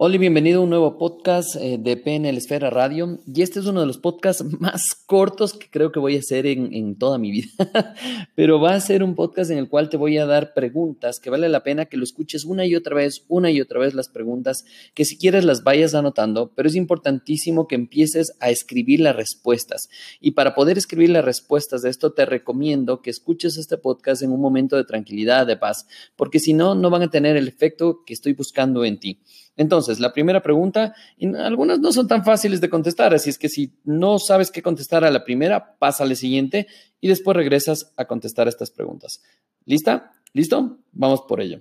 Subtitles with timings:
[0.00, 3.18] Hola y bienvenido a un nuevo podcast eh, de PNL Esfera Radio.
[3.26, 6.46] Y este es uno de los podcasts más cortos que creo que voy a hacer
[6.46, 7.48] en, en, toda mi vida.
[8.36, 11.30] Pero va a ser un podcast en el cual te voy a dar preguntas que
[11.30, 14.08] vale la pena que lo escuches una y otra vez, una y otra vez las
[14.08, 14.64] preguntas,
[14.94, 19.88] que si quieres las vayas anotando, pero es importantísimo que empieces a escribir las respuestas.
[20.20, 24.30] Y para poder escribir las respuestas de esto, te recomiendo que escuches este podcast en
[24.30, 28.04] un momento de tranquilidad, de paz, porque si no, no van a tener el efecto
[28.06, 29.18] que estoy buscando en ti.
[29.58, 33.48] Entonces, la primera pregunta, y algunas no son tan fáciles de contestar, así es que
[33.48, 36.68] si no sabes qué contestar a la primera, pasa a la siguiente
[37.00, 39.20] y después regresas a contestar estas preguntas.
[39.64, 40.12] ¿Lista?
[40.32, 40.78] ¿Listo?
[40.92, 41.60] Vamos por ello.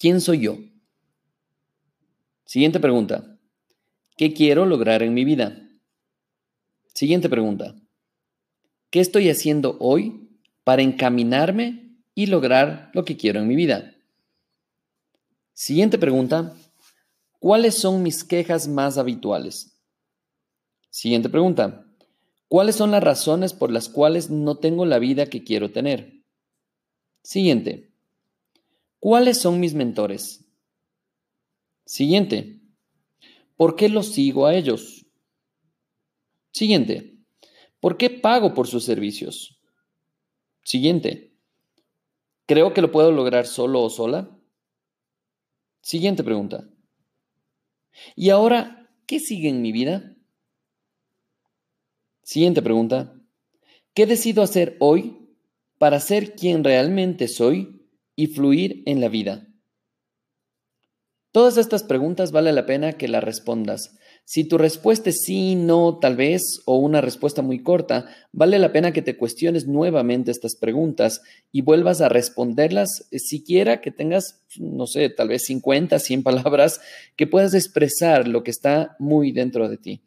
[0.00, 0.58] ¿Quién soy yo?
[2.44, 3.38] Siguiente pregunta.
[4.16, 5.62] ¿Qué quiero lograr en mi vida?
[6.92, 7.76] Siguiente pregunta.
[8.90, 10.28] ¿Qué estoy haciendo hoy
[10.64, 13.94] para encaminarme y lograr lo que quiero en mi vida?
[15.52, 16.56] Siguiente pregunta.
[17.40, 19.74] ¿Cuáles son mis quejas más habituales?
[20.90, 21.86] Siguiente pregunta.
[22.48, 26.22] ¿Cuáles son las razones por las cuales no tengo la vida que quiero tener?
[27.22, 27.94] Siguiente.
[28.98, 30.44] ¿Cuáles son mis mentores?
[31.86, 32.60] Siguiente.
[33.56, 35.06] ¿Por qué los sigo a ellos?
[36.52, 37.16] Siguiente.
[37.80, 39.62] ¿Por qué pago por sus servicios?
[40.62, 41.32] Siguiente.
[42.44, 44.28] ¿Creo que lo puedo lograr solo o sola?
[45.80, 46.68] Siguiente pregunta.
[48.16, 50.16] ¿Y ahora qué sigue en mi vida?
[52.22, 53.14] Siguiente pregunta.
[53.94, 55.34] ¿Qué decido hacer hoy
[55.78, 59.49] para ser quien realmente soy y fluir en la vida?
[61.32, 63.96] Todas estas preguntas vale la pena que las respondas
[64.30, 68.70] si tu respuesta es sí, no, tal vez, o una respuesta muy corta, vale la
[68.70, 74.44] pena que te cuestiones nuevamente estas preguntas y vuelvas a responderlas, eh, siquiera que tengas,
[74.56, 76.80] no sé, tal vez 50, 100 palabras,
[77.16, 80.02] que puedas expresar lo que está muy dentro de ti.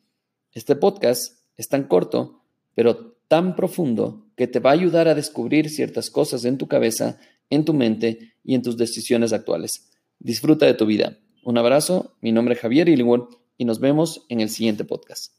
[0.54, 2.44] Este podcast es tan corto,
[2.76, 7.20] pero tan profundo que te va a ayudar a descubrir ciertas cosas en tu cabeza,
[7.50, 9.90] en tu mente y en tus decisiones actuales.
[10.18, 11.18] Disfruta de tu vida.
[11.46, 15.34] Un abrazo, mi nombre es Javier Illingworth y nos vemos en el siguiente podcast.